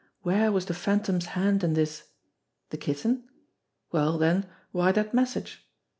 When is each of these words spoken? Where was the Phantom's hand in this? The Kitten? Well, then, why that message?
Where 0.23 0.51
was 0.51 0.65
the 0.65 0.73
Phantom's 0.73 1.27
hand 1.37 1.63
in 1.63 1.75
this? 1.75 2.05
The 2.71 2.77
Kitten? 2.77 3.29
Well, 3.91 4.17
then, 4.17 4.47
why 4.71 4.91
that 4.93 5.13
message? 5.13 5.69